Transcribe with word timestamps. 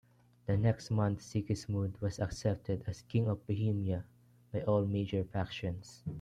The 0.47 0.57
next 0.57 0.89
month, 0.89 1.21
Sigismund 1.21 1.95
was 2.01 2.17
accepted 2.19 2.83
as 2.87 3.03
King 3.03 3.27
of 3.27 3.45
Bohemia 3.45 4.03
by 4.51 4.61
all 4.63 4.83
major 4.83 5.23
factions. 5.23 6.01